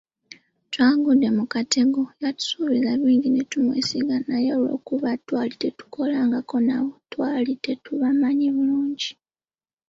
Twagudde 0.71 1.27
mu 1.37 1.45
katego, 1.53 2.01
yatusuubiza 2.23 2.89
bingi 3.01 3.29
ne 3.31 3.43
tumwesiga, 3.51 4.15
naye 4.27 4.49
olw'okuba 4.57 5.09
twali 5.25 5.53
tetukolangako 5.63 6.55
nabo, 6.67 6.91
twali 7.11 7.53
tetubamanyi 7.65 8.47
bulungi. 8.55 9.11